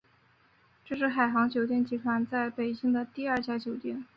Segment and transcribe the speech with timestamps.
[0.83, 4.03] 这是海航酒店集团在北京的第二家酒店。